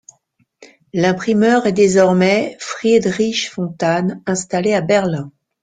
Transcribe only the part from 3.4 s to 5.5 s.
Fontane, installé à Berlin.